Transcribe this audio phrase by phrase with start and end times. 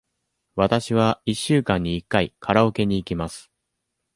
[0.55, 3.51] わたしは一週間に一回カラオケに行きます。